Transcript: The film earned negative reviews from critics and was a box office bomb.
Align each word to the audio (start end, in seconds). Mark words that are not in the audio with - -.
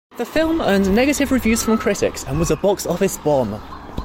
The 0.17 0.25
film 0.25 0.61
earned 0.61 0.95
negative 0.95 1.31
reviews 1.31 1.61
from 1.61 1.77
critics 1.77 2.23
and 2.23 2.39
was 2.39 2.49
a 2.49 2.55
box 2.55 2.87
office 2.87 3.19
bomb. 3.19 3.61